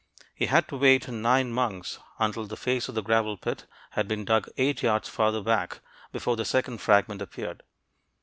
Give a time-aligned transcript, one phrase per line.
[0.33, 4.25] He had to wait nine months, until the face of the gravel pit had been
[4.25, 5.79] dug eight yards farther back,
[6.11, 7.61] before the second fragment appeared.